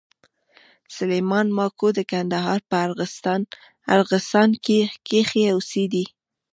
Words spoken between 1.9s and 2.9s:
د کندهار په